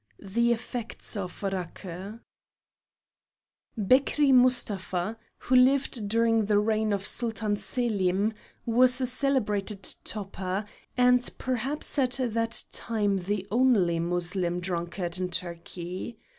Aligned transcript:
THE 0.17 0.51
EFFECTS 0.51 1.15
OF 1.15 1.43
RAKI 1.43 2.17
Bekri 3.77 4.33
Mustafe, 4.33 5.15
who 5.37 5.55
lived 5.55 6.09
during 6.09 6.45
the 6.45 6.57
reign 6.57 6.91
of 6.91 7.05
Sultan 7.05 7.55
Selim, 7.55 8.33
was 8.65 8.99
a 8.99 9.05
celebrated 9.05 9.83
toper, 10.03 10.65
and 10.97 11.29
perhaps 11.37 11.99
at 11.99 12.17
that 12.19 12.63
time 12.71 13.17
the 13.17 13.45
only 13.51 13.99
Moslem 13.99 14.59
drunkard 14.59 15.19
in 15.19 15.29
Turkey. 15.29 16.17